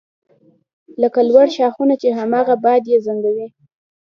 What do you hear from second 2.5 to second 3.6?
باد یې زنګوي